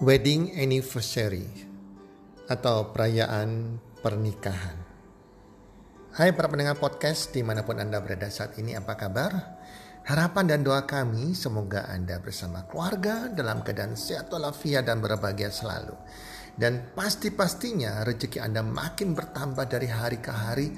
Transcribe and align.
wedding 0.00 0.56
anniversary 0.56 1.44
atau 2.48 2.88
perayaan 2.88 3.76
pernikahan. 4.00 4.80
Hai 6.16 6.32
para 6.32 6.48
pendengar 6.48 6.80
podcast 6.80 7.36
di 7.36 7.44
mana 7.44 7.68
pun 7.68 7.76
Anda 7.76 8.00
berada 8.00 8.32
saat 8.32 8.56
ini 8.56 8.72
apa 8.72 8.96
kabar? 8.96 9.60
Harapan 10.08 10.56
dan 10.56 10.64
doa 10.64 10.88
kami 10.88 11.36
semoga 11.36 11.84
Anda 11.84 12.16
bersama 12.16 12.64
keluarga 12.64 13.28
dalam 13.28 13.60
keadaan 13.60 13.92
sehat 13.92 14.32
walafiat 14.32 14.88
dan 14.88 15.04
berbahagia 15.04 15.52
selalu. 15.52 15.92
Dan 16.56 16.96
pasti-pastinya 16.96 18.00
rezeki 18.00 18.40
Anda 18.40 18.64
makin 18.64 19.12
bertambah 19.12 19.68
dari 19.68 19.92
hari 19.92 20.16
ke 20.24 20.32
hari 20.32 20.72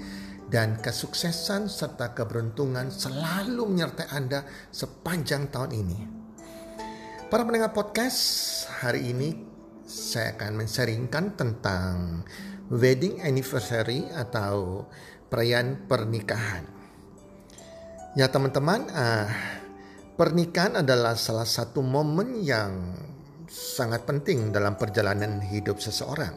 dan 0.50 0.82
kesuksesan 0.82 1.70
serta 1.70 2.10
keberuntungan 2.10 2.90
selalu 2.90 3.70
menyertai 3.70 4.18
Anda 4.18 4.42
sepanjang 4.74 5.54
tahun 5.54 5.70
ini. 5.78 6.21
Para 7.32 7.48
pendengar 7.48 7.72
podcast, 7.72 8.20
hari 8.84 9.08
ini 9.08 9.32
saya 9.88 10.36
akan 10.36 10.52
menseringkan 10.52 11.32
tentang 11.32 12.20
wedding 12.68 13.24
anniversary 13.24 14.04
atau 14.12 14.84
perayaan 15.32 15.88
pernikahan. 15.88 16.68
Ya 18.20 18.28
teman-teman, 18.28 18.84
uh, 18.84 19.32
pernikahan 20.12 20.84
adalah 20.84 21.16
salah 21.16 21.48
satu 21.48 21.80
momen 21.80 22.44
yang 22.44 23.00
sangat 23.48 24.04
penting 24.04 24.52
dalam 24.52 24.76
perjalanan 24.76 25.40
hidup 25.40 25.80
seseorang. 25.80 26.36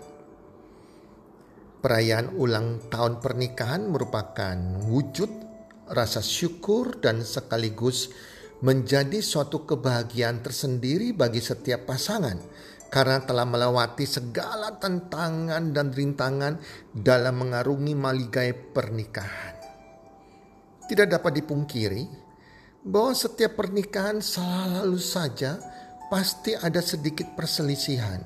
Perayaan 1.83 2.39
ulang 2.39 2.87
tahun 2.87 3.19
pernikahan 3.19 3.83
merupakan 3.91 4.55
wujud 4.87 5.27
rasa 5.91 6.23
syukur 6.23 7.03
dan 7.03 7.19
sekaligus 7.27 8.15
menjadi 8.63 9.19
suatu 9.19 9.67
kebahagiaan 9.67 10.39
tersendiri 10.39 11.11
bagi 11.11 11.43
setiap 11.43 11.91
pasangan 11.91 12.39
karena 12.87 13.19
telah 13.27 13.43
melewati 13.43 14.07
segala 14.07 14.79
tantangan 14.79 15.75
dan 15.75 15.91
rintangan 15.91 16.55
dalam 16.95 17.43
mengarungi 17.43 17.91
maligai 17.91 18.55
pernikahan. 18.55 19.55
Tidak 20.85 21.07
dapat 21.09 21.43
dipungkiri 21.43 22.03
bahwa 22.85 23.11
setiap 23.11 23.59
pernikahan 23.59 24.21
selalu 24.21 25.01
saja 25.01 25.57
pasti 26.07 26.53
ada 26.55 26.79
sedikit 26.79 27.33
perselisihan 27.33 28.21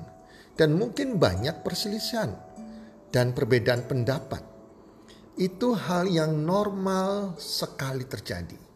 dan 0.54 0.76
mungkin 0.76 1.16
banyak 1.16 1.64
perselisihan 1.64 2.36
dan 3.08 3.32
perbedaan 3.32 3.88
pendapat. 3.88 4.44
Itu 5.40 5.72
hal 5.72 6.06
yang 6.06 6.44
normal 6.44 7.40
sekali 7.40 8.04
terjadi. 8.04 8.69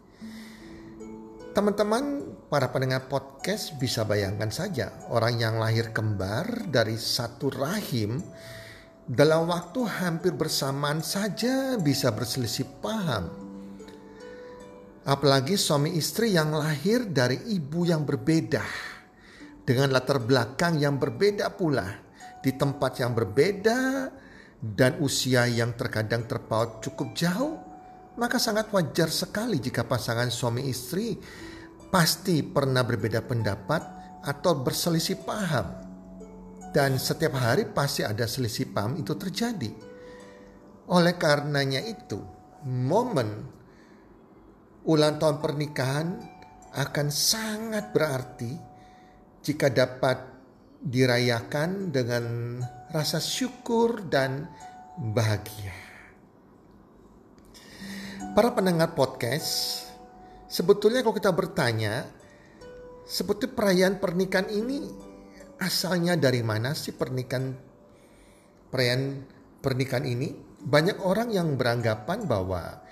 Teman-teman, 1.55 2.35
para 2.51 2.75
pendengar 2.75 3.07
podcast 3.07 3.79
bisa 3.79 4.03
bayangkan 4.03 4.51
saja 4.51 4.91
orang 5.07 5.39
yang 5.39 5.63
lahir 5.63 5.95
kembar 5.95 6.67
dari 6.67 6.99
satu 6.99 7.47
rahim 7.47 8.19
dalam 9.07 9.47
waktu 9.47 9.87
hampir 9.87 10.35
bersamaan 10.35 10.99
saja 10.99 11.79
bisa 11.79 12.11
berselisih 12.11 12.67
paham. 12.83 13.31
Apalagi 15.07 15.55
suami 15.55 15.95
istri 15.95 16.35
yang 16.35 16.59
lahir 16.59 17.07
dari 17.07 17.39
ibu 17.55 17.87
yang 17.87 18.03
berbeda 18.03 18.67
dengan 19.63 19.95
latar 19.95 20.19
belakang 20.27 20.83
yang 20.83 20.99
berbeda 20.99 21.55
pula 21.55 21.87
di 22.43 22.51
tempat 22.51 22.99
yang 22.99 23.15
berbeda 23.15 24.11
dan 24.59 24.99
usia 24.99 25.47
yang 25.47 25.71
terkadang 25.79 26.27
terpaut 26.27 26.83
cukup 26.83 27.15
jauh 27.15 27.74
maka 28.15 28.39
sangat 28.39 28.71
wajar 28.71 29.11
sekali 29.11 29.59
jika 29.59 29.83
pasangan 29.83 30.31
suami 30.31 30.71
istri 30.71 31.19
pasti 31.91 32.43
pernah 32.43 32.83
berbeda 32.87 33.23
pendapat 33.23 33.83
atau 34.23 34.53
berselisih 34.59 35.23
paham. 35.23 35.83
Dan 36.75 36.99
setiap 36.99 37.39
hari 37.39 37.71
pasti 37.71 38.03
ada 38.03 38.27
selisih 38.27 38.75
paham 38.75 38.99
itu 38.99 39.15
terjadi. 39.15 39.71
Oleh 40.91 41.15
karenanya 41.15 41.79
itu, 41.87 42.19
momen 42.67 43.47
ulang 44.85 45.17
tahun 45.23 45.39
pernikahan 45.39 46.09
akan 46.75 47.09
sangat 47.15 47.95
berarti 47.95 48.51
jika 49.47 49.71
dapat 49.71 50.19
dirayakan 50.83 51.95
dengan 51.95 52.59
rasa 52.91 53.23
syukur 53.23 54.05
dan 54.11 54.51
bahagia. 54.99 55.84
Para 58.35 58.51
pendengar 58.51 58.99
podcast, 58.99 59.87
sebetulnya 60.51 61.07
kalau 61.07 61.15
kita 61.15 61.31
bertanya, 61.31 62.03
seperti 63.07 63.47
perayaan 63.47 64.03
pernikahan 64.03 64.51
ini 64.51 64.91
asalnya 65.63 66.19
dari 66.19 66.43
mana 66.43 66.75
sih 66.75 66.99
pernikahan 66.99 67.55
perayaan 68.75 69.23
pernikahan 69.63 70.03
ini? 70.03 70.35
Banyak 70.67 71.07
orang 71.07 71.31
yang 71.31 71.55
beranggapan 71.55 72.27
bahwa 72.27 72.83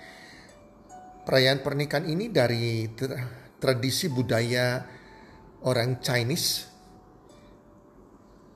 perayaan 1.27 1.59
pernikahan 1.59 2.07
ini 2.07 2.31
dari 2.31 2.87
tradisi 3.59 4.07
budaya 4.07 4.79
orang 5.67 5.99
Chinese. 5.99 6.71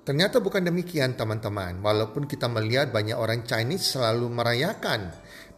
Ternyata 0.07 0.39
bukan 0.39 0.63
demikian 0.63 1.19
teman-teman. 1.19 1.83
Walaupun 1.83 2.31
kita 2.31 2.47
melihat 2.47 2.95
banyak 2.95 3.19
orang 3.19 3.43
Chinese 3.43 3.91
selalu 3.91 4.31
merayakan 4.31 5.11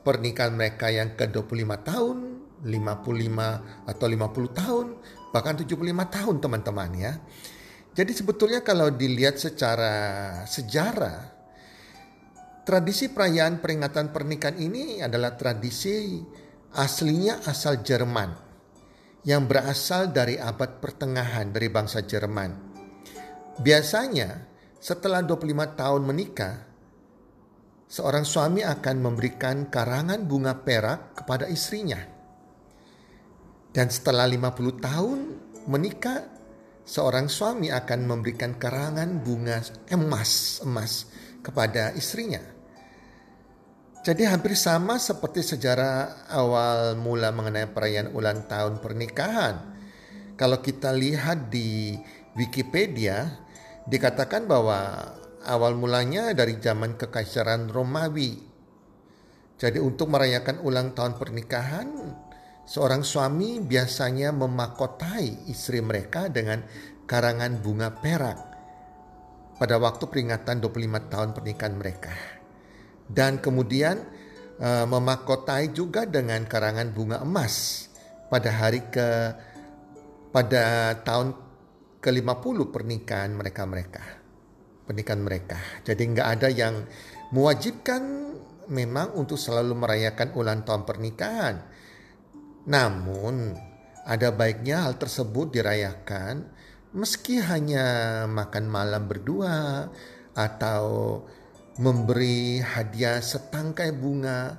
pernikahan 0.03 0.55
mereka 0.55 0.87
yang 0.89 1.15
ke-25 1.15 1.71
tahun, 1.83 2.17
55 2.63 3.87
atau 3.87 4.05
50 4.07 4.59
tahun, 4.59 4.87
bahkan 5.31 5.55
75 5.55 5.75
tahun 6.07 6.35
teman-teman 6.43 6.89
ya. 6.95 7.13
Jadi 7.95 8.11
sebetulnya 8.15 8.61
kalau 8.63 8.93
dilihat 8.93 9.41
secara 9.41 9.93
sejarah, 10.45 11.35
tradisi 12.63 13.09
perayaan 13.09 13.59
peringatan 13.59 14.13
pernikahan 14.13 14.61
ini 14.61 15.01
adalah 15.01 15.33
tradisi 15.35 16.21
aslinya 16.77 17.41
asal 17.49 17.81
Jerman 17.81 18.49
yang 19.25 19.49
berasal 19.49 20.15
dari 20.15 20.39
abad 20.39 20.79
pertengahan 20.79 21.51
dari 21.51 21.67
bangsa 21.67 22.05
Jerman. 22.05 22.69
Biasanya 23.59 24.47
setelah 24.79 25.19
25 25.19 25.75
tahun 25.75 26.01
menikah, 26.07 26.68
seorang 27.89 28.21
suami 28.21 28.61
akan 28.61 28.95
memberikan 29.01 29.65
karangan 29.73 30.21
bunga 30.29 30.53
perak 30.61 31.17
kepada 31.17 31.49
istrinya. 31.49 31.97
Dan 33.73 33.89
setelah 33.89 34.29
50 34.29 34.77
tahun 34.77 35.19
menikah, 35.65 36.21
seorang 36.85 37.25
suami 37.25 37.73
akan 37.73 37.99
memberikan 38.05 38.61
karangan 38.61 39.25
bunga 39.25 39.65
emas 39.89 40.61
emas 40.61 41.09
kepada 41.41 41.93
istrinya. 41.97 42.41
Jadi 43.99 44.23
hampir 44.23 44.55
sama 44.55 44.95
seperti 44.95 45.43
sejarah 45.43 46.29
awal 46.31 46.95
mula 46.95 47.35
mengenai 47.35 47.67
perayaan 47.67 48.15
ulang 48.15 48.47
tahun 48.47 48.79
pernikahan. 48.79 49.75
Kalau 50.39 50.63
kita 50.63 50.95
lihat 50.95 51.51
di 51.51 51.99
Wikipedia, 52.31 53.27
dikatakan 53.83 54.47
bahwa 54.47 55.03
awal 55.47 55.79
mulanya 55.79 56.35
dari 56.35 56.59
zaman 56.59 56.99
kekaisaran 56.99 57.71
Romawi. 57.71 58.35
Jadi 59.59 59.79
untuk 59.79 60.11
merayakan 60.11 60.63
ulang 60.63 60.95
tahun 60.95 61.19
pernikahan, 61.19 61.87
seorang 62.63 63.03
suami 63.03 63.59
biasanya 63.59 64.31
memakotai 64.31 65.51
istri 65.51 65.83
mereka 65.83 66.31
dengan 66.31 66.63
karangan 67.03 67.59
bunga 67.59 67.91
perak 67.91 68.39
pada 69.59 69.75
waktu 69.75 70.03
peringatan 70.07 70.63
25 70.63 71.11
tahun 71.11 71.29
pernikahan 71.35 71.75
mereka. 71.75 72.13
Dan 73.09 73.43
kemudian 73.43 73.99
uh, 74.63 74.85
memakotai 74.87 75.75
juga 75.75 76.07
dengan 76.07 76.47
karangan 76.47 76.95
bunga 76.95 77.17
emas 77.19 77.87
pada 78.31 78.53
hari 78.53 78.85
ke 78.87 79.07
pada 80.29 80.93
tahun 81.01 81.33
ke-50 81.99 82.57
pernikahan 82.69 83.33
mereka-mereka 83.33 84.18
pernikahan 84.89 85.21
mereka. 85.21 85.61
Jadi 85.85 86.01
nggak 86.09 86.27
ada 86.33 86.49
yang 86.49 86.81
mewajibkan 87.29 88.33
memang 88.73 89.13
untuk 89.13 89.37
selalu 89.37 89.77
merayakan 89.77 90.33
ulang 90.33 90.65
tahun 90.65 90.89
pernikahan. 90.89 91.61
Namun 92.65 93.53
ada 94.09 94.33
baiknya 94.33 94.89
hal 94.89 94.97
tersebut 94.97 95.53
dirayakan 95.53 96.49
meski 96.89 97.37
hanya 97.37 98.25
makan 98.25 98.65
malam 98.65 99.05
berdua 99.05 99.85
atau 100.33 101.21
memberi 101.77 102.57
hadiah 102.57 103.21
setangkai 103.21 103.93
bunga. 103.93 104.57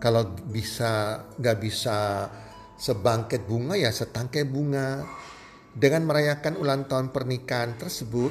Kalau 0.00 0.36
bisa 0.48 1.24
nggak 1.36 1.58
bisa 1.60 2.28
sebangkit 2.80 3.44
bunga 3.44 3.76
ya 3.76 3.92
setangkai 3.92 4.44
bunga. 4.48 5.04
Dengan 5.74 6.06
merayakan 6.06 6.54
ulang 6.54 6.86
tahun 6.86 7.10
pernikahan 7.10 7.74
tersebut, 7.74 8.30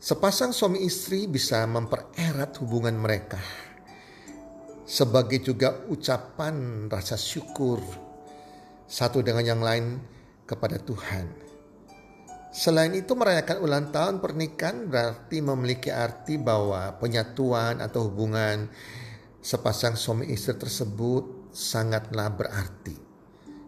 Sepasang 0.00 0.56
suami 0.56 0.80
istri 0.80 1.28
bisa 1.28 1.60
mempererat 1.68 2.56
hubungan 2.64 2.96
mereka 2.96 3.36
sebagai 4.88 5.44
juga 5.44 5.76
ucapan 5.92 6.88
rasa 6.88 7.20
syukur 7.20 7.84
satu 8.88 9.20
dengan 9.20 9.44
yang 9.44 9.60
lain 9.60 10.00
kepada 10.48 10.80
Tuhan. 10.80 11.28
Selain 12.48 12.96
itu 12.96 13.12
merayakan 13.12 13.60
ulang 13.60 13.92
tahun 13.92 14.24
pernikahan 14.24 14.88
berarti 14.88 15.44
memiliki 15.44 15.92
arti 15.92 16.40
bahwa 16.40 16.96
penyatuan 16.96 17.84
atau 17.84 18.08
hubungan 18.08 18.72
sepasang 19.44 20.00
suami 20.00 20.32
istri 20.32 20.56
tersebut 20.56 21.52
sangatlah 21.52 22.32
berarti. 22.32 22.96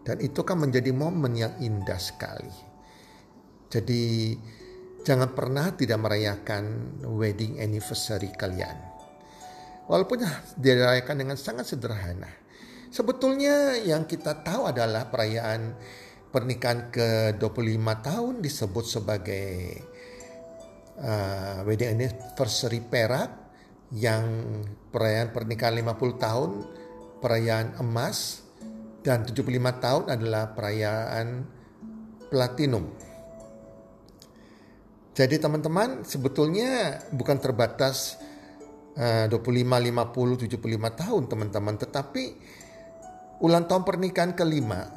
Dan 0.01 0.17
itu 0.17 0.41
kan 0.41 0.57
menjadi 0.57 0.89
momen 0.97 1.37
yang 1.37 1.53
indah 1.61 2.01
sekali. 2.01 2.49
Jadi 3.69 4.33
jangan 5.03 5.35
pernah 5.35 5.75
tidak 5.75 5.99
merayakan 5.99 6.95
wedding 7.05 7.59
anniversary 7.59 8.31
kalian. 8.33 8.75
Walaupun 9.85 10.23
dirayakan 10.55 11.15
dengan 11.19 11.35
sangat 11.35 11.75
sederhana. 11.75 12.31
Sebetulnya 12.87 13.75
yang 13.83 14.07
kita 14.07 14.45
tahu 14.45 14.71
adalah 14.71 15.11
perayaan 15.11 15.75
pernikahan 16.31 16.89
ke-25 16.89 17.87
tahun 17.99 18.33
disebut 18.39 18.85
sebagai 18.87 19.49
uh, 21.03 21.67
wedding 21.67 21.99
anniversary 21.99 22.79
perak 22.79 23.29
yang 23.93 24.25
perayaan 24.89 25.29
pernikahan 25.29 25.77
50 25.77 26.17
tahun 26.17 26.51
perayaan 27.23 27.79
emas 27.79 28.43
dan 28.99 29.23
75 29.23 29.47
tahun 29.79 30.03
adalah 30.11 30.51
perayaan 30.51 31.47
platinum. 32.27 33.12
Jadi 35.13 35.37
teman-teman 35.37 36.01
sebetulnya 36.01 36.97
bukan 37.13 37.37
terbatas 37.37 38.17
uh, 38.97 39.29
25, 39.29 39.61
50, 39.61 40.57
75 40.57 41.01
tahun 41.05 41.23
teman-teman 41.29 41.75
tetapi 41.77 42.23
ulang 43.45 43.69
tahun 43.69 43.85
pernikahan 43.85 44.33
kelima 44.33 44.89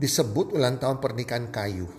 disebut 0.00 0.56
ulang 0.56 0.80
tahun 0.80 0.96
pernikahan 0.96 1.52
kayu. 1.52 1.92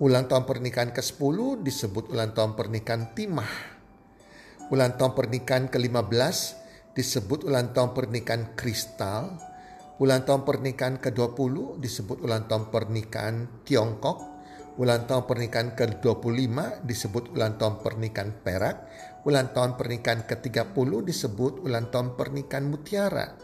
Ulang 0.00 0.24
tahun 0.24 0.48
pernikahan 0.48 0.90
ke-10 0.96 1.60
disebut 1.60 2.08
ulang 2.08 2.32
tahun 2.32 2.56
pernikahan 2.56 3.12
timah. 3.12 3.52
Ulang 4.72 4.96
tahun 4.96 5.12
pernikahan 5.12 5.68
ke-15 5.68 6.36
disebut 6.96 7.44
ulang 7.44 7.76
tahun 7.76 7.92
pernikahan 7.92 8.56
kristal. 8.56 9.36
Ulang 10.00 10.24
tahun 10.24 10.48
pernikahan 10.48 10.96
ke-20 10.96 11.76
disebut 11.76 12.24
ulang 12.24 12.48
tahun 12.48 12.72
pernikahan 12.72 13.62
Tiongkok. 13.68 14.31
Ulang 14.80 15.04
tahun 15.04 15.28
pernikahan 15.28 15.76
ke-25 15.76 16.84
disebut 16.88 17.36
ulang 17.36 17.60
tahun 17.60 17.84
pernikahan 17.84 18.30
perak. 18.40 18.76
Ulang 19.28 19.52
tahun 19.52 19.76
pernikahan 19.76 20.24
ke-30 20.24 20.90
disebut 21.04 21.60
ulang 21.60 21.92
tahun 21.92 22.16
pernikahan 22.16 22.64
mutiara. 22.72 23.36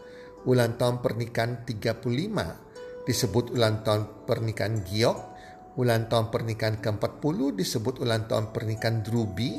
Ulang 0.49 0.81
tahun 0.81 1.05
pernikahan 1.05 1.67
35 1.69 2.69
disebut 3.05 3.53
ulang 3.57 3.81
tahun 3.81 4.25
pernikahan 4.29 4.85
Giok, 4.85 5.17
ulang 5.81 6.05
tahun 6.09 6.29
pernikahan 6.29 6.77
ke-40 6.77 7.57
disebut 7.57 7.95
ulang 8.05 8.29
tahun 8.29 8.53
pernikahan 8.53 9.01
Drubi, 9.01 9.57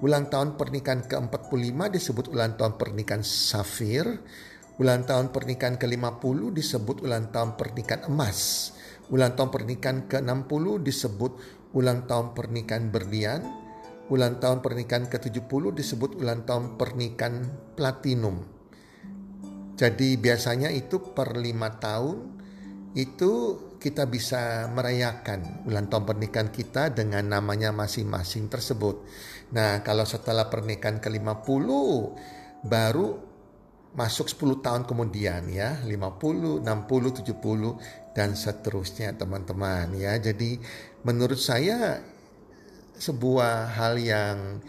ulang 0.00 0.32
tahun 0.32 0.56
pernikahan 0.56 1.04
ke-45 1.04 1.78
disebut 1.92 2.26
ulang 2.32 2.56
tahun 2.56 2.80
pernikahan 2.80 3.20
Safir, 3.20 4.04
ulang 4.80 5.04
tahun 5.04 5.28
pernikahan 5.28 5.76
ke-50 5.76 6.38
disebut 6.56 7.04
ulang 7.04 7.28
tahun 7.28 7.60
pernikahan 7.60 8.08
emas, 8.08 8.72
ulang 9.10 9.38
tahun 9.38 9.50
pernikahan 9.54 9.98
ke-60 10.10 10.64
disebut 10.82 11.32
ulang 11.76 12.08
tahun 12.08 12.32
pernikahan 12.32 12.88
berlian, 12.90 13.40
ulang 14.10 14.38
tahun 14.38 14.62
pernikahan 14.62 15.06
ke-70 15.10 15.62
disebut 15.76 16.10
ulang 16.18 16.46
tahun 16.46 16.80
pernikahan 16.80 17.46
platinum. 17.74 18.42
Jadi 19.76 20.16
biasanya 20.16 20.72
itu 20.72 21.12
per 21.12 21.36
lima 21.36 21.76
tahun 21.76 22.40
itu 22.96 23.32
kita 23.76 24.08
bisa 24.08 24.72
merayakan 24.72 25.68
ulang 25.68 25.92
tahun 25.92 26.08
pernikahan 26.08 26.48
kita 26.48 26.96
dengan 26.96 27.28
namanya 27.28 27.76
masing-masing 27.76 28.48
tersebut. 28.48 29.04
Nah, 29.52 29.84
kalau 29.84 30.08
setelah 30.08 30.48
pernikahan 30.48 30.96
ke-50 30.98 31.68
baru 32.64 33.20
masuk 33.92 34.32
10 34.32 34.64
tahun 34.64 34.82
kemudian 34.88 35.44
ya, 35.52 35.76
50, 35.84 36.64
60, 36.64 36.64
70 36.64 38.05
dan 38.16 38.32
seterusnya 38.32 39.12
teman-teman 39.12 39.92
ya. 39.92 40.16
Jadi 40.16 40.56
menurut 41.04 41.36
saya 41.36 42.00
sebuah 42.96 43.76
hal 43.76 44.00
yang 44.00 44.64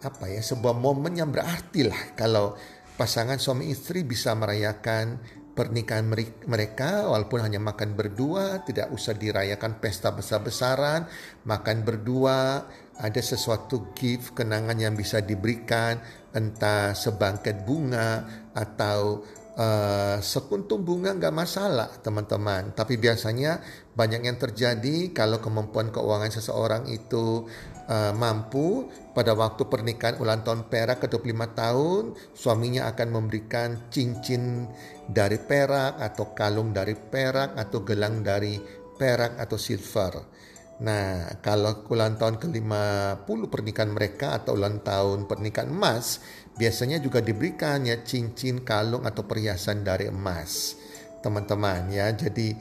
apa 0.00 0.24
ya, 0.32 0.40
sebuah 0.40 0.72
momen 0.72 1.20
yang 1.20 1.28
berarti 1.28 1.84
lah 1.84 2.16
kalau 2.16 2.56
pasangan 2.96 3.36
suami 3.36 3.68
istri 3.68 4.00
bisa 4.08 4.32
merayakan 4.32 5.20
pernikahan 5.58 6.06
mereka 6.46 7.10
walaupun 7.10 7.42
hanya 7.42 7.58
makan 7.58 7.98
berdua 7.98 8.62
tidak 8.62 8.94
usah 8.94 9.18
dirayakan 9.18 9.82
pesta 9.82 10.14
besar-besaran 10.14 11.10
makan 11.42 11.82
berdua 11.82 12.62
ada 12.94 13.18
sesuatu 13.18 13.90
gift 13.90 14.38
kenangan 14.38 14.78
yang 14.78 14.94
bisa 14.94 15.18
diberikan 15.18 15.98
entah 16.30 16.94
sebangkit 16.94 17.66
bunga 17.66 18.22
atau 18.54 19.26
uh, 19.58 20.16
sekuntum 20.22 20.86
bunga 20.86 21.12
nggak 21.12 21.34
masalah 21.34 21.90
teman-teman 22.00 22.72
tapi 22.72 22.96
biasanya 22.96 23.58
banyak 23.92 24.22
yang 24.30 24.38
terjadi 24.38 25.10
kalau 25.10 25.42
kemampuan 25.42 25.90
keuangan 25.90 26.30
seseorang 26.30 26.86
itu 26.86 27.50
uh, 27.90 28.14
mampu 28.14 28.86
pada 29.12 29.34
waktu 29.34 29.66
pernikahan 29.66 30.22
ulang 30.22 30.46
tahun 30.46 30.70
perak 30.70 31.02
ke-25 31.04 31.40
tahun 31.58 32.02
suaminya 32.32 32.86
akan 32.94 33.08
memberikan 33.10 33.90
cincin 33.90 34.70
dari 35.10 35.42
perak 35.42 35.98
atau 35.98 36.30
kalung 36.32 36.70
dari 36.70 36.94
perak 36.94 37.58
atau 37.58 37.82
gelang 37.82 38.22
dari 38.22 38.56
perak 38.98 39.38
atau 39.38 39.58
silver. 39.58 40.38
Nah, 40.78 41.26
kalau 41.42 41.82
ulang 41.90 42.14
tahun 42.14 42.38
ke-50 42.38 43.50
pernikahan 43.50 43.90
mereka 43.90 44.38
atau 44.38 44.54
ulang 44.54 44.78
tahun 44.78 45.26
pernikahan 45.26 45.74
emas, 45.74 46.22
biasanya 46.58 46.98
juga 46.98 47.22
diberikan 47.22 47.86
ya 47.86 48.02
cincin, 48.02 48.66
kalung 48.66 49.06
atau 49.06 49.22
perhiasan 49.24 49.86
dari 49.86 50.10
emas. 50.10 50.74
Teman-teman 51.22 51.88
ya, 51.94 52.10
jadi 52.10 52.58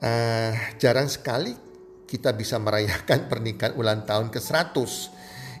uh, 0.00 0.52
jarang 0.80 1.12
sekali 1.12 1.52
kita 2.08 2.32
bisa 2.32 2.56
merayakan 2.56 3.26
pernikahan 3.30 3.76
ulang 3.76 4.08
tahun 4.08 4.32
ke-100. 4.32 4.88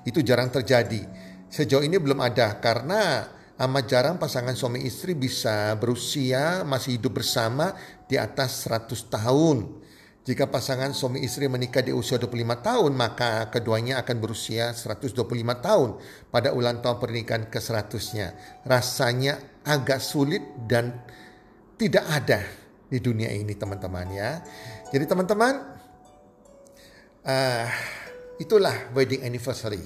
Itu 0.08 0.24
jarang 0.24 0.48
terjadi. 0.48 1.04
Sejauh 1.52 1.84
ini 1.84 2.00
belum 2.00 2.24
ada 2.24 2.56
karena 2.60 3.28
amat 3.60 3.84
jarang 3.84 4.16
pasangan 4.16 4.56
suami 4.56 4.84
istri 4.88 5.12
bisa 5.12 5.76
berusia 5.76 6.64
masih 6.64 6.96
hidup 6.96 7.20
bersama 7.20 7.76
di 8.08 8.16
atas 8.16 8.64
100 8.64 8.88
tahun. 9.12 9.87
Jika 10.28 10.44
pasangan 10.44 10.92
suami 10.92 11.24
istri 11.24 11.48
menikah 11.48 11.80
di 11.80 11.88
usia 11.88 12.20
25 12.20 12.60
tahun, 12.60 12.92
maka 12.92 13.48
keduanya 13.48 14.04
akan 14.04 14.16
berusia 14.20 14.76
125 14.76 15.24
tahun 15.64 15.96
pada 16.28 16.52
ulang 16.52 16.84
tahun 16.84 17.00
pernikahan 17.00 17.48
ke-100-nya. 17.48 18.60
Rasanya 18.68 19.64
agak 19.64 20.04
sulit 20.04 20.44
dan 20.68 21.00
tidak 21.80 22.04
ada 22.12 22.44
di 22.92 23.00
dunia 23.00 23.32
ini 23.32 23.56
teman-teman 23.56 24.04
ya. 24.12 24.44
Jadi 24.92 25.08
teman-teman, 25.08 25.64
uh, 27.24 27.66
itulah 28.36 28.92
wedding 28.92 29.24
anniversary 29.24 29.80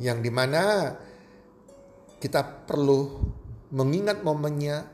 yang 0.00 0.24
di 0.24 0.32
mana 0.32 0.96
kita 2.16 2.64
perlu 2.64 3.20
mengingat 3.68 4.24
momennya, 4.24 4.88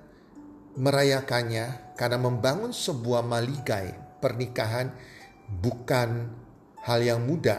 merayakannya 0.75 1.95
karena 1.95 2.19
membangun 2.19 2.75
sebuah 2.75 3.23
maligai 3.23 4.08
pernikahan 4.21 4.93
bukan 5.49 6.31
hal 6.85 7.01
yang 7.03 7.25
mudah. 7.25 7.59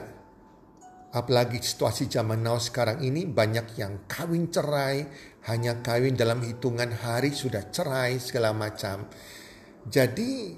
Apalagi 1.10 1.58
situasi 1.58 2.06
zaman 2.06 2.46
now 2.46 2.62
sekarang 2.62 3.02
ini 3.02 3.26
banyak 3.26 3.82
yang 3.82 4.06
kawin 4.06 4.54
cerai, 4.54 5.10
hanya 5.50 5.82
kawin 5.82 6.14
dalam 6.14 6.46
hitungan 6.46 6.94
hari 6.94 7.34
sudah 7.34 7.74
cerai 7.74 8.22
segala 8.22 8.54
macam. 8.54 9.10
Jadi 9.90 10.54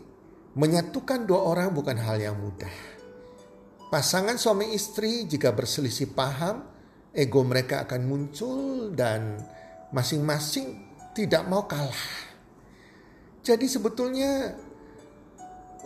menyatukan 0.60 1.24
dua 1.24 1.48
orang 1.48 1.72
bukan 1.72 1.96
hal 1.96 2.20
yang 2.20 2.36
mudah. 2.36 2.74
Pasangan 3.88 4.36
suami 4.36 4.76
istri 4.76 5.24
jika 5.24 5.56
berselisih 5.56 6.12
paham, 6.12 6.68
ego 7.16 7.44
mereka 7.48 7.88
akan 7.88 8.02
muncul 8.04 8.92
dan 8.92 9.40
masing-masing 9.96 10.84
tidak 11.16 11.48
mau 11.48 11.64
kalah. 11.68 12.32
Jadi 13.44 13.68
sebetulnya 13.68 14.56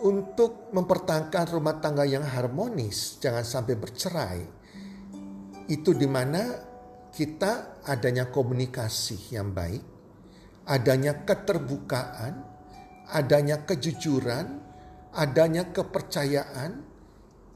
untuk 0.02 0.72
mempertahankan 0.74 1.56
rumah 1.56 1.80
tangga 1.80 2.04
yang 2.04 2.24
harmonis, 2.24 3.16
jangan 3.22 3.44
sampai 3.46 3.74
bercerai. 3.78 4.40
Itu 5.66 5.96
di 5.96 6.04
mana 6.04 6.42
kita 7.12 7.82
adanya 7.88 8.28
komunikasi 8.28 9.32
yang 9.32 9.56
baik, 9.56 9.82
adanya 10.68 11.24
keterbukaan, 11.24 12.34
adanya 13.08 13.64
kejujuran, 13.64 14.60
adanya 15.16 15.72
kepercayaan, 15.72 16.84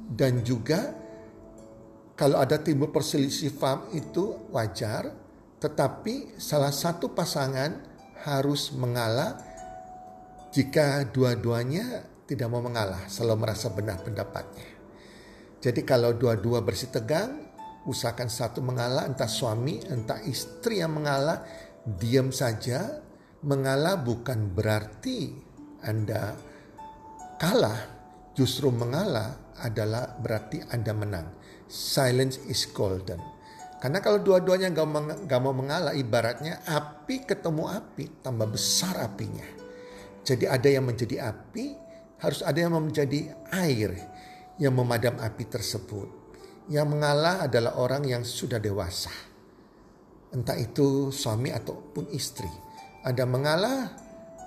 dan 0.00 0.40
juga 0.40 0.96
kalau 2.16 2.40
ada 2.40 2.60
timbul 2.60 2.88
perselisih 2.88 3.56
paham 3.56 3.92
itu 3.92 4.48
wajar, 4.52 5.12
tetapi 5.60 6.40
salah 6.40 6.72
satu 6.72 7.12
pasangan 7.12 7.80
harus 8.24 8.72
mengalah 8.76 9.40
jika 10.52 11.08
dua-duanya 11.08 12.09
tidak 12.30 12.46
mau 12.46 12.62
mengalah, 12.62 13.10
selalu 13.10 13.42
merasa 13.42 13.74
benar 13.74 13.98
pendapatnya. 14.06 14.78
Jadi 15.58 15.82
kalau 15.82 16.14
dua-dua 16.14 16.62
bersih 16.62 16.94
tegang, 16.94 17.50
usahakan 17.90 18.30
satu 18.30 18.62
mengalah, 18.62 19.10
entah 19.10 19.26
suami, 19.26 19.82
entah 19.90 20.22
istri 20.22 20.78
yang 20.78 20.94
mengalah, 20.94 21.42
diam 21.82 22.30
saja. 22.30 23.02
Mengalah 23.42 23.98
bukan 23.98 24.52
berarti 24.52 25.32
Anda 25.82 26.38
kalah, 27.40 27.80
justru 28.36 28.70
mengalah 28.70 29.56
adalah 29.64 30.14
berarti 30.20 30.62
Anda 30.70 30.92
menang. 30.94 31.26
Silence 31.66 32.38
is 32.46 32.68
golden. 32.70 33.18
Karena 33.80 34.04
kalau 34.04 34.20
dua-duanya 34.20 34.68
gak 35.24 35.40
mau 35.40 35.56
mengalah, 35.56 35.96
ibaratnya 35.96 36.60
api 36.68 37.24
ketemu 37.24 37.64
api, 37.64 38.20
tambah 38.20 38.44
besar 38.52 39.00
apinya. 39.00 39.48
Jadi 40.20 40.44
ada 40.44 40.68
yang 40.68 40.84
menjadi 40.84 41.32
api, 41.32 41.89
harus 42.20 42.40
ada 42.44 42.60
yang 42.60 42.76
menjadi 42.76 43.32
air 43.52 43.96
yang 44.60 44.76
memadam 44.76 45.16
api 45.16 45.44
tersebut. 45.48 46.08
Yang 46.70 46.86
mengalah 46.92 47.48
adalah 47.48 47.80
orang 47.80 48.06
yang 48.06 48.22
sudah 48.22 48.62
dewasa. 48.62 49.10
Entah 50.30 50.54
itu 50.54 51.10
suami 51.10 51.50
ataupun 51.50 52.12
istri. 52.14 52.46
Anda 53.02 53.26
mengalah 53.26 53.90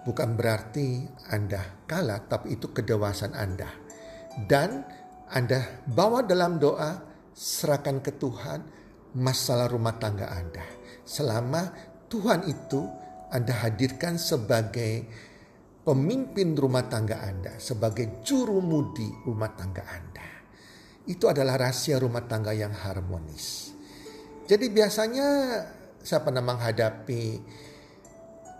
bukan 0.07 0.37
berarti 0.39 1.03
Anda 1.27 1.83
kalah, 1.89 2.23
tapi 2.29 2.55
itu 2.55 2.71
kedewasaan 2.71 3.35
Anda. 3.35 3.67
Dan 4.47 4.85
Anda 5.33 5.83
bawa 5.89 6.23
dalam 6.23 6.61
doa, 6.61 7.03
serahkan 7.33 7.99
ke 7.99 8.15
Tuhan 8.15 8.63
masalah 9.17 9.67
rumah 9.67 9.97
tangga 9.97 10.29
Anda. 10.29 10.63
Selama 11.03 11.73
Tuhan 12.07 12.45
itu 12.47 12.85
Anda 13.33 13.65
hadirkan 13.65 14.21
sebagai 14.21 15.09
pemimpin 15.83 16.55
rumah 16.55 16.87
tangga 16.87 17.19
Anda, 17.27 17.59
sebagai 17.59 18.23
juru 18.23 18.63
mudi 18.63 19.07
rumah 19.27 19.51
tangga 19.51 19.83
Anda. 19.83 20.27
Itu 21.03 21.27
adalah 21.27 21.59
rahasia 21.59 21.99
rumah 21.99 22.23
tangga 22.23 22.55
yang 22.55 22.71
harmonis. 22.71 23.75
Jadi 24.47 24.71
biasanya 24.71 25.27
saya 25.99 26.19
pernah 26.23 26.43
menghadapi 26.43 27.23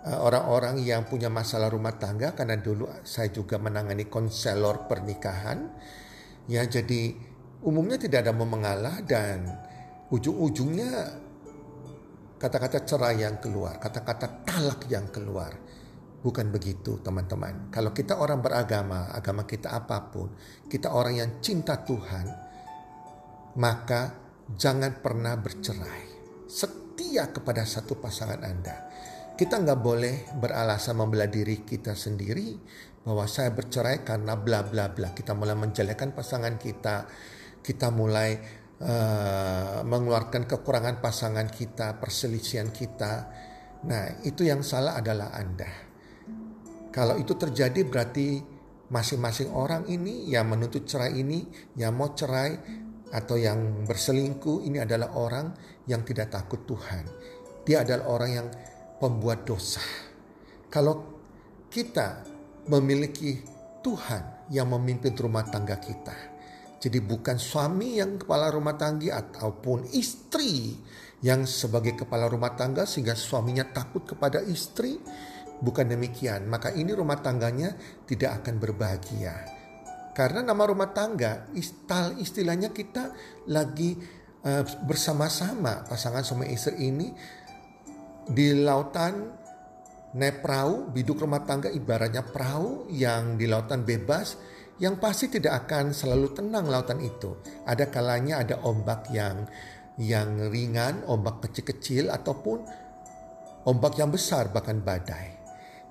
uh, 0.04 0.20
orang-orang 0.20 0.84
yang 0.84 1.08
punya 1.08 1.32
masalah 1.32 1.72
rumah 1.72 1.96
tangga 1.96 2.36
karena 2.36 2.60
dulu 2.60 2.88
saya 3.04 3.32
juga 3.32 3.56
menangani 3.56 4.08
konselor 4.08 4.84
pernikahan. 4.84 5.72
Ya 6.44 6.60
jadi 6.68 7.16
umumnya 7.64 7.96
tidak 7.96 8.28
ada 8.28 8.36
mau 8.36 8.44
mengalah 8.44 9.00
dan 9.00 9.48
ujung-ujungnya 10.12 11.24
kata-kata 12.36 12.84
cerai 12.84 13.24
yang 13.24 13.40
keluar, 13.40 13.80
kata-kata 13.80 14.44
talak 14.44 14.84
yang 14.92 15.08
keluar. 15.08 15.63
Bukan 16.24 16.48
begitu 16.48 17.04
teman-teman. 17.04 17.68
Kalau 17.68 17.92
kita 17.92 18.16
orang 18.16 18.40
beragama, 18.40 19.12
agama 19.12 19.44
kita 19.44 19.76
apa 19.76 20.08
pun, 20.08 20.32
kita 20.72 20.88
orang 20.88 21.20
yang 21.20 21.30
cinta 21.44 21.84
Tuhan, 21.84 22.26
maka 23.60 24.16
jangan 24.56 25.04
pernah 25.04 25.36
bercerai. 25.36 26.16
Setia 26.48 27.28
kepada 27.28 27.68
satu 27.68 28.00
pasangan 28.00 28.40
Anda. 28.40 28.76
Kita 29.36 29.60
nggak 29.60 29.80
boleh 29.84 30.32
beralasan 30.40 30.96
membela 30.96 31.28
diri 31.28 31.60
kita 31.66 31.92
sendiri 31.92 32.56
bahwa 33.04 33.28
saya 33.28 33.52
bercerai 33.52 34.00
karena 34.00 34.38
bla 34.38 34.64
bla 34.64 34.88
bla. 34.94 35.12
Kita 35.12 35.36
mulai 35.36 35.58
menjelekkan 35.58 36.16
pasangan 36.16 36.56
kita, 36.56 37.04
kita 37.60 37.92
mulai 37.92 38.38
uh, 38.80 39.84
mengeluarkan 39.84 40.48
kekurangan 40.48 41.04
pasangan 41.04 41.52
kita, 41.52 42.00
perselisihan 42.00 42.72
kita. 42.72 43.28
Nah, 43.84 44.24
itu 44.24 44.48
yang 44.48 44.64
salah 44.64 44.96
adalah 44.96 45.36
Anda. 45.36 45.93
Kalau 46.94 47.18
itu 47.18 47.34
terjadi 47.34 47.82
berarti 47.82 48.38
masing-masing 48.86 49.50
orang 49.50 49.82
ini 49.90 50.30
yang 50.30 50.46
menuntut 50.46 50.86
cerai 50.86 51.18
ini, 51.18 51.42
yang 51.74 51.98
mau 51.98 52.14
cerai 52.14 52.54
atau 53.10 53.34
yang 53.34 53.82
berselingkuh 53.82 54.62
ini 54.62 54.78
adalah 54.78 55.10
orang 55.18 55.50
yang 55.90 56.06
tidak 56.06 56.30
takut 56.30 56.62
Tuhan. 56.62 57.02
Dia 57.66 57.82
adalah 57.82 58.06
orang 58.14 58.30
yang 58.30 58.46
pembuat 59.02 59.42
dosa. 59.42 59.82
Kalau 60.70 61.02
kita 61.66 62.22
memiliki 62.70 63.42
Tuhan 63.82 64.46
yang 64.54 64.70
memimpin 64.70 65.18
rumah 65.18 65.42
tangga 65.50 65.82
kita. 65.82 66.14
Jadi 66.78 67.00
bukan 67.02 67.40
suami 67.40 67.98
yang 67.98 68.22
kepala 68.22 68.54
rumah 68.54 68.78
tangga 68.78 69.18
ataupun 69.18 69.90
istri 69.96 70.78
yang 71.26 71.42
sebagai 71.48 72.06
kepala 72.06 72.30
rumah 72.30 72.54
tangga 72.54 72.86
sehingga 72.86 73.16
suaminya 73.16 73.64
takut 73.66 74.04
kepada 74.04 74.44
istri 74.44 75.00
Bukan 75.62 75.86
demikian, 75.86 76.50
maka 76.50 76.74
ini 76.74 76.90
rumah 76.90 77.22
tangganya 77.22 77.72
tidak 78.08 78.42
akan 78.42 78.58
berbahagia. 78.58 79.34
Karena 80.14 80.46
nama 80.46 80.62
rumah 80.66 80.94
tangga, 80.94 81.50
istal 81.58 82.14
istilahnya 82.22 82.70
kita 82.70 83.10
lagi 83.50 83.98
uh, 84.46 84.62
bersama-sama 84.86 85.82
pasangan 85.90 86.22
suami 86.22 86.54
istri 86.54 86.86
ini 86.86 87.10
di 88.30 88.54
lautan 88.54 89.42
naik 90.14 90.46
biduk 90.94 91.26
rumah 91.26 91.42
tangga 91.42 91.66
ibaratnya 91.66 92.22
perahu 92.22 92.86
yang 92.94 93.34
di 93.34 93.50
lautan 93.50 93.82
bebas 93.82 94.38
yang 94.78 95.02
pasti 95.02 95.26
tidak 95.26 95.66
akan 95.66 95.90
selalu 95.90 96.30
tenang 96.34 96.70
lautan 96.70 97.02
itu. 97.02 97.34
Ada 97.66 97.90
kalanya 97.90 98.42
ada 98.46 98.62
ombak 98.62 99.10
yang 99.10 99.46
yang 99.98 100.50
ringan, 100.50 101.06
ombak 101.06 101.46
kecil-kecil 101.46 102.10
ataupun 102.10 102.62
ombak 103.66 103.98
yang 103.98 104.10
besar 104.10 104.50
bahkan 104.50 104.82
badai. 104.82 105.43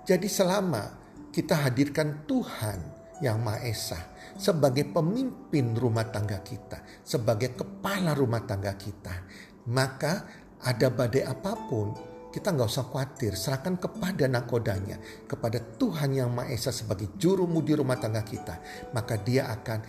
Jadi 0.03 0.27
selama 0.27 0.83
kita 1.31 1.63
hadirkan 1.63 2.27
Tuhan 2.27 2.79
yang 3.23 3.39
Maha 3.39 3.63
Esa 3.63 3.99
sebagai 4.35 4.83
pemimpin 4.91 5.71
rumah 5.79 6.11
tangga 6.11 6.43
kita, 6.43 6.83
sebagai 7.07 7.55
kepala 7.55 8.11
rumah 8.11 8.43
tangga 8.43 8.75
kita, 8.75 9.23
maka 9.71 10.27
ada 10.59 10.91
badai 10.91 11.23
apa 11.23 11.55
pun 11.55 11.95
kita 12.33 12.51
nggak 12.51 12.67
usah 12.67 12.89
khawatir, 12.89 13.37
serahkan 13.37 13.77
kepada 13.77 14.25
nakodanya, 14.25 14.97
kepada 15.29 15.61
Tuhan 15.61 16.17
yang 16.17 16.33
Maha 16.33 16.51
Esa 16.51 16.73
sebagai 16.73 17.13
juru 17.15 17.45
mudi 17.45 17.71
rumah 17.77 17.95
tangga 17.95 18.25
kita, 18.25 18.59
maka 18.91 19.21
dia 19.21 19.47
akan 19.53 19.79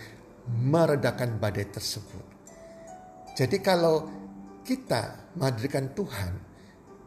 meredakan 0.69 1.41
badai 1.41 1.67
tersebut. 1.73 2.23
Jadi 3.35 3.57
kalau 3.59 4.07
kita 4.63 5.33
menghadirkan 5.35 5.91
Tuhan, 5.97 6.31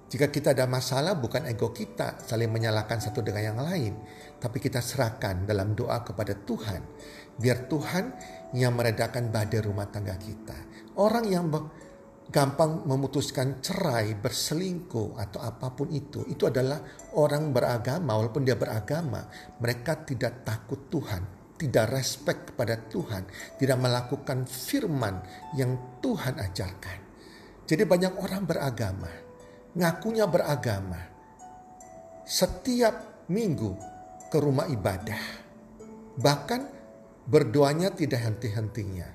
jika 0.08 0.32
kita 0.32 0.56
ada 0.56 0.64
masalah 0.64 1.20
bukan 1.20 1.44
ego 1.44 1.68
kita 1.68 2.24
saling 2.24 2.48
menyalahkan 2.48 2.96
satu 2.96 3.20
dengan 3.20 3.52
yang 3.52 3.60
lain. 3.60 3.92
Tapi 4.40 4.56
kita 4.56 4.80
serahkan 4.80 5.44
dalam 5.44 5.76
doa 5.76 6.00
kepada 6.00 6.32
Tuhan. 6.32 6.80
Biar 7.36 7.68
Tuhan 7.68 8.04
yang 8.56 8.72
meredakan 8.72 9.28
badai 9.28 9.60
rumah 9.60 9.84
tangga 9.92 10.16
kita. 10.16 10.56
Orang 10.96 11.28
yang 11.28 11.52
gampang 12.32 12.88
memutuskan 12.88 13.60
cerai, 13.60 14.16
berselingkuh 14.16 15.20
atau 15.20 15.44
apa 15.44 15.76
pun 15.76 15.92
itu. 15.92 16.24
Itu 16.24 16.48
adalah 16.48 16.80
orang 17.20 17.52
beragama 17.52 18.16
walaupun 18.16 18.48
dia 18.48 18.56
beragama. 18.56 19.28
Mereka 19.60 20.08
tidak 20.08 20.40
takut 20.40 20.88
Tuhan. 20.88 21.52
Tidak 21.60 21.84
respect 21.92 22.56
kepada 22.56 22.80
Tuhan. 22.80 23.28
Tidak 23.60 23.76
melakukan 23.76 24.48
firman 24.48 25.20
yang 25.52 26.00
Tuhan 26.00 26.40
ajarkan. 26.40 26.98
Jadi 27.68 27.84
banyak 27.84 28.16
orang 28.24 28.48
beragama 28.48 29.27
ngakunya 29.76 30.24
beragama. 30.24 31.00
Setiap 32.24 33.26
minggu 33.28 33.76
ke 34.32 34.36
rumah 34.40 34.68
ibadah. 34.68 35.20
Bahkan 36.16 36.60
berdoanya 37.28 37.92
tidak 37.92 38.24
henti-hentinya. 38.24 39.08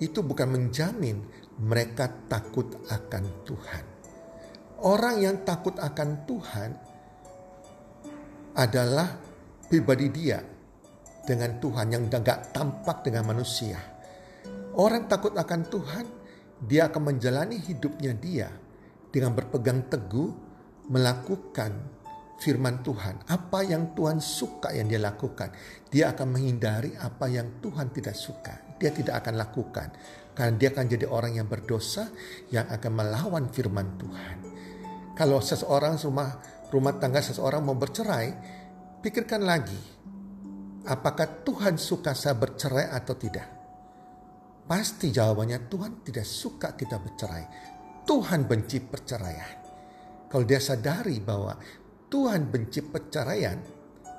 Itu 0.00 0.24
bukan 0.24 0.48
menjamin 0.56 1.20
mereka 1.60 2.08
takut 2.28 2.80
akan 2.88 3.24
Tuhan. 3.44 3.84
Orang 4.82 5.22
yang 5.22 5.46
takut 5.46 5.78
akan 5.78 6.26
Tuhan 6.26 6.70
adalah 8.58 9.14
pribadi 9.70 10.10
dia 10.10 10.42
dengan 11.22 11.56
Tuhan 11.62 11.86
yang 11.94 12.10
tidak 12.10 12.50
tampak 12.50 13.06
dengan 13.06 13.30
manusia. 13.30 13.78
Orang 14.74 15.06
takut 15.06 15.36
akan 15.38 15.60
Tuhan, 15.70 16.06
dia 16.66 16.90
akan 16.90 17.14
menjalani 17.14 17.62
hidupnya 17.62 18.12
dia 18.18 18.48
dengan 19.12 19.36
berpegang 19.36 19.92
teguh 19.92 20.32
melakukan 20.88 21.70
firman 22.42 22.82
Tuhan. 22.82 23.28
Apa 23.30 23.62
yang 23.62 23.94
Tuhan 23.94 24.18
suka 24.18 24.74
yang 24.74 24.90
dia 24.90 24.98
lakukan. 24.98 25.54
Dia 25.92 26.10
akan 26.16 26.34
menghindari 26.34 26.96
apa 26.98 27.30
yang 27.30 27.62
Tuhan 27.62 27.94
tidak 27.94 28.16
suka. 28.18 28.74
Dia 28.80 28.90
tidak 28.90 29.22
akan 29.22 29.38
lakukan. 29.38 29.88
Karena 30.32 30.56
dia 30.58 30.72
akan 30.72 30.86
jadi 30.88 31.06
orang 31.06 31.38
yang 31.38 31.46
berdosa 31.46 32.08
yang 32.50 32.66
akan 32.66 32.92
melawan 32.92 33.46
firman 33.52 34.00
Tuhan. 34.00 34.36
Kalau 35.12 35.38
seseorang 35.44 36.00
rumah 36.00 36.40
rumah 36.72 36.96
tangga 36.96 37.20
seseorang 37.20 37.62
mau 37.62 37.76
bercerai, 37.76 38.32
pikirkan 39.04 39.44
lagi. 39.44 39.76
Apakah 40.82 41.46
Tuhan 41.46 41.78
suka 41.78 42.10
saya 42.16 42.34
bercerai 42.34 42.90
atau 42.90 43.14
tidak? 43.14 43.46
Pasti 44.66 45.12
jawabannya 45.12 45.68
Tuhan 45.68 46.00
tidak 46.02 46.26
suka 46.26 46.74
kita 46.74 46.96
bercerai. 46.98 47.71
Tuhan 48.02 48.46
benci 48.46 48.82
perceraian. 48.82 49.62
Kalau 50.28 50.44
dia 50.48 50.58
sadari 50.58 51.20
bahwa 51.20 51.54
Tuhan 52.08 52.48
benci 52.48 52.80
perceraian, 52.84 53.58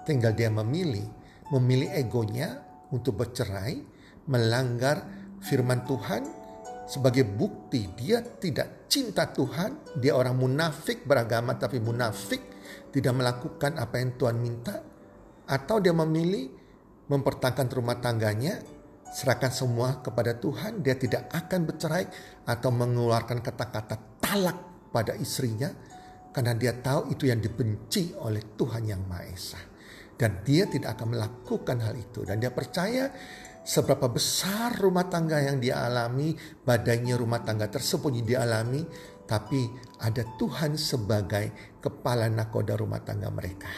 tinggal 0.06 0.34
dia 0.34 0.50
memilih 0.50 1.24
memilih 1.54 1.94
egonya 1.94 2.58
untuk 2.90 3.22
bercerai, 3.22 3.78
melanggar 4.26 5.06
firman 5.44 5.86
Tuhan 5.86 6.24
sebagai 6.90 7.28
bukti 7.28 7.90
dia 7.94 8.24
tidak 8.24 8.88
cinta 8.90 9.30
Tuhan, 9.30 9.98
dia 10.02 10.18
orang 10.18 10.38
munafik 10.38 11.06
beragama 11.06 11.58
tapi 11.58 11.78
munafik, 11.78 12.42
tidak 12.90 13.14
melakukan 13.14 13.78
apa 13.78 13.96
yang 14.02 14.18
Tuhan 14.18 14.38
minta, 14.42 14.82
atau 15.46 15.78
dia 15.78 15.94
memilih 15.94 16.50
mempertahankan 17.08 17.68
rumah 17.72 18.00
tangganya, 18.00 18.60
serahkan 19.14 19.54
semua 19.54 20.02
kepada 20.02 20.34
Tuhan, 20.34 20.82
dia 20.82 20.98
tidak 20.98 21.30
akan 21.30 21.70
bercerai 21.70 22.06
atau 22.50 22.74
mengeluarkan 22.74 23.46
kata-kata 23.46 24.18
talak 24.18 24.90
pada 24.90 25.14
istrinya, 25.14 25.70
karena 26.34 26.58
dia 26.58 26.74
tahu 26.74 27.14
itu 27.14 27.30
yang 27.30 27.38
dibenci 27.38 28.18
oleh 28.18 28.58
Tuhan 28.58 28.90
yang 28.90 29.06
Maha 29.06 29.30
Esa. 29.30 29.62
Dan 30.18 30.42
dia 30.42 30.66
tidak 30.66 30.98
akan 30.98 31.14
melakukan 31.14 31.78
hal 31.86 31.94
itu. 31.94 32.26
Dan 32.26 32.42
dia 32.42 32.50
percaya 32.50 33.14
seberapa 33.62 34.10
besar 34.10 34.74
rumah 34.82 35.06
tangga 35.06 35.38
yang 35.42 35.62
dia 35.62 35.86
alami, 35.86 36.34
badainya 36.66 37.14
rumah 37.14 37.46
tangga 37.46 37.70
tersebut 37.70 38.18
yang 38.18 38.26
dialami, 38.26 38.82
tapi 39.30 39.70
ada 40.02 40.26
Tuhan 40.42 40.74
sebagai 40.76 41.78
kepala 41.80 42.28
nakoda 42.34 42.74
rumah 42.74 43.02
tangga 43.06 43.30
mereka. 43.30 43.70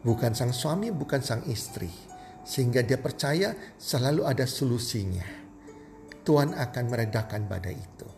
Bukan 0.00 0.32
sang 0.32 0.54
suami, 0.54 0.88
bukan 0.94 1.20
sang 1.20 1.44
istri. 1.50 2.15
Sehingga 2.46 2.86
dia 2.86 2.96
percaya 3.02 3.52
selalu 3.74 4.22
ada 4.22 4.46
solusinya. 4.46 5.26
Tuhan 6.22 6.54
akan 6.54 6.84
meredakan 6.86 7.50
badai 7.50 7.74
itu. 7.74 8.08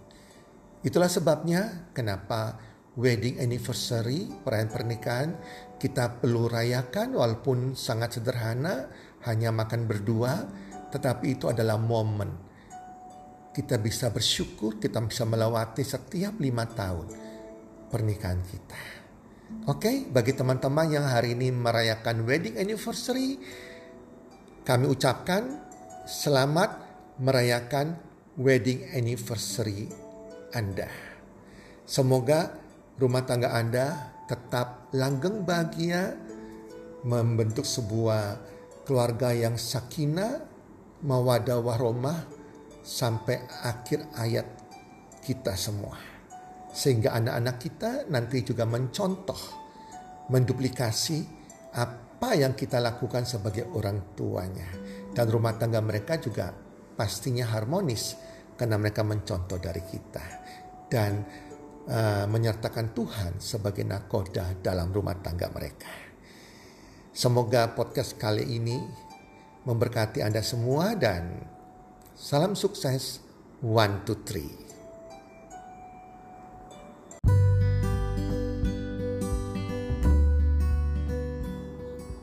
Itulah 0.84 1.08
sebabnya 1.08 1.90
kenapa 1.96 2.60
wedding 2.94 3.40
anniversary, 3.40 4.28
perayaan 4.44 4.70
pernikahan, 4.70 5.30
kita 5.78 6.20
perlu 6.20 6.50
rayakan 6.50 7.14
walaupun 7.14 7.72
sangat 7.78 8.20
sederhana, 8.20 8.90
hanya 9.26 9.54
makan 9.54 9.86
berdua, 9.86 10.44
tetapi 10.90 11.38
itu 11.38 11.46
adalah 11.50 11.76
momen. 11.78 12.30
Kita 13.54 13.78
bisa 13.78 14.10
bersyukur, 14.14 14.78
kita 14.78 15.02
bisa 15.02 15.26
melewati 15.26 15.82
setiap 15.82 16.38
lima 16.38 16.66
tahun 16.66 17.06
pernikahan 17.88 18.42
kita. 18.44 18.80
Oke, 19.64 20.06
bagi 20.12 20.36
teman-teman 20.36 20.92
yang 20.92 21.08
hari 21.08 21.32
ini 21.32 21.48
merayakan 21.48 22.22
wedding 22.28 22.60
anniversary, 22.60 23.40
kami 24.68 24.84
ucapkan 24.84 25.64
selamat 26.04 26.68
merayakan 27.24 27.96
wedding 28.36 28.84
anniversary 28.92 29.88
Anda. 30.52 30.92
Semoga 31.88 32.52
rumah 33.00 33.24
tangga 33.24 33.56
Anda 33.56 34.12
tetap 34.28 34.92
langgeng 34.92 35.48
bahagia, 35.48 36.12
membentuk 37.00 37.64
sebuah 37.64 38.44
keluarga 38.84 39.32
yang 39.32 39.56
sakinah, 39.56 40.44
mawadah 41.00 41.64
waromah 41.64 42.28
sampai 42.84 43.40
akhir 43.64 44.04
ayat 44.20 44.44
kita 45.24 45.56
semua. 45.56 45.96
Sehingga 46.76 47.16
anak-anak 47.16 47.56
kita 47.56 48.04
nanti 48.12 48.44
juga 48.44 48.68
mencontoh, 48.68 49.40
menduplikasi 50.28 51.24
apa 51.72 52.07
yang 52.34 52.58
kita 52.58 52.82
lakukan 52.82 53.22
sebagai 53.22 53.70
orang 53.70 54.14
tuanya. 54.18 54.66
Dan 55.14 55.26
rumah 55.30 55.54
tangga 55.54 55.78
mereka 55.78 56.18
juga 56.18 56.50
pastinya 56.98 57.46
harmonis 57.54 58.18
karena 58.58 58.74
mereka 58.74 59.06
mencontoh 59.06 59.58
dari 59.62 59.82
kita. 59.86 60.26
Dan 60.90 61.22
uh, 61.86 62.26
menyertakan 62.26 62.90
Tuhan 62.90 63.32
sebagai 63.38 63.86
nakoda 63.86 64.58
dalam 64.58 64.90
rumah 64.90 65.14
tangga 65.22 65.46
mereka. 65.54 65.90
Semoga 67.14 67.74
podcast 67.74 68.14
kali 68.14 68.46
ini 68.46 68.78
memberkati 69.66 70.22
Anda 70.22 70.42
semua 70.42 70.94
dan 70.94 71.42
salam 72.14 72.54
sukses 72.54 73.22
one 73.62 74.06
two 74.06 74.22
three. 74.22 74.67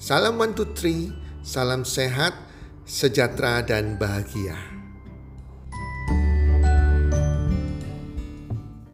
Salam 0.00 0.40
one 0.40 0.56
two 0.56 0.64
three, 0.72 1.12
salam 1.44 1.84
sehat, 1.84 2.32
sejahtera 2.88 3.60
dan 3.60 4.00
bahagia. 4.00 4.69